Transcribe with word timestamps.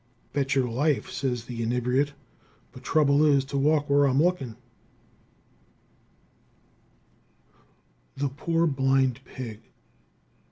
"Betcher 0.33 0.67
life," 0.67 1.11
says 1.11 1.45
the 1.45 1.61
inebriate, 1.61 2.13
"but 2.71 2.81
trouble 2.81 3.23
is 3.23 3.45
to 3.45 3.55
walk 3.59 3.87
where 3.87 4.07
I'm 4.07 4.19
lookin'." 4.19 4.57
The 8.17 8.29
Poor 8.29 8.65
Blind 8.65 9.23
Pig. 9.25 9.59